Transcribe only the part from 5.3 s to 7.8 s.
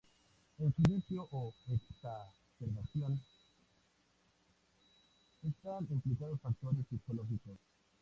están implicados factores psicológicos.